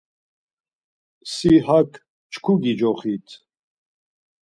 [1.31, 1.91] Si hak
[2.31, 3.27] çku gicoxit!